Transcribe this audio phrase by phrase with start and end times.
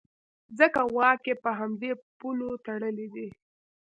[0.59, 3.27] ځکه واک یې په همدې پولو تړلی دی.